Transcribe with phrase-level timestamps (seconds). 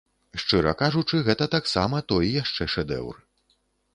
[0.43, 3.15] Шчыра кажучы, гэта таксама той яшчэ шэдэўр.